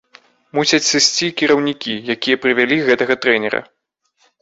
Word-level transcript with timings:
Мусяць 0.59 0.81
сысці 0.91 1.27
кіраўнікі, 1.43 1.99
якія 2.17 2.43
прывялі 2.47 2.83
гэтага 2.91 3.23
трэнера. 3.27 3.67